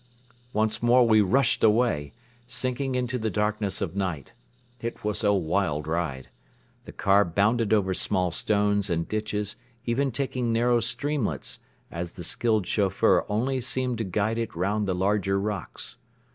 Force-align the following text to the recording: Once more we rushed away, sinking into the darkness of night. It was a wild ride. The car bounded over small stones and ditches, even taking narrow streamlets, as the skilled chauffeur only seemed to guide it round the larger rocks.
Once 0.51 0.81
more 0.81 1.07
we 1.07 1.21
rushed 1.21 1.63
away, 1.63 2.11
sinking 2.47 2.95
into 2.95 3.19
the 3.19 3.29
darkness 3.29 3.81
of 3.81 3.95
night. 3.95 4.33
It 4.79 5.03
was 5.03 5.23
a 5.23 5.31
wild 5.31 5.85
ride. 5.85 6.29
The 6.85 6.91
car 6.91 7.23
bounded 7.23 7.71
over 7.71 7.93
small 7.93 8.31
stones 8.31 8.89
and 8.89 9.07
ditches, 9.07 9.57
even 9.85 10.11
taking 10.11 10.51
narrow 10.51 10.79
streamlets, 10.79 11.59
as 11.91 12.13
the 12.13 12.23
skilled 12.23 12.65
chauffeur 12.65 13.27
only 13.29 13.61
seemed 13.61 13.99
to 13.99 14.03
guide 14.03 14.39
it 14.39 14.55
round 14.55 14.87
the 14.87 14.95
larger 14.95 15.39
rocks. 15.39 15.99